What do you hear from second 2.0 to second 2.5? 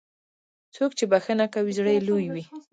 لوی وي.